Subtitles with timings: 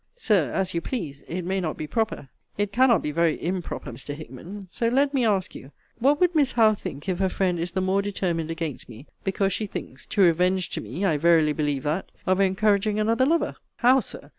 [0.15, 4.15] Sir, as you please it may not be proper It cannot be very improper, Mr.
[4.15, 7.73] Hickman So let me ask you, What would Miss Howe think, if her friend is
[7.73, 11.83] the more determined against me, because she thinks (to revenge to me, I verily believe
[11.83, 13.57] that!) of encouraging another lover?
[13.75, 14.29] How, Sir!